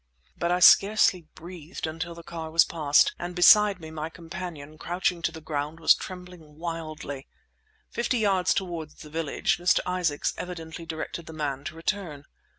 But 0.35 0.49
I 0.51 0.61
scarcely 0.61 1.27
breathed 1.35 1.85
until 1.85 2.15
the 2.15 2.23
car 2.23 2.49
was 2.49 2.65
past; 2.65 3.13
and, 3.19 3.35
beside 3.35 3.79
me, 3.79 3.91
my 3.91 4.09
companion, 4.09 4.79
crouching 4.79 5.21
to 5.21 5.31
the 5.31 5.41
ground, 5.41 5.79
was 5.79 5.93
trembling 5.93 6.57
wildly. 6.57 7.27
Fifty 7.91 8.17
yards 8.17 8.55
toward 8.55 8.89
the 8.89 9.11
village 9.11 9.59
Mr. 9.59 9.79
Isaacs 9.85 10.33
evidently 10.39 10.87
directed 10.87 11.27
the 11.27 11.33
man 11.33 11.63
to 11.65 11.75
return. 11.75 12.25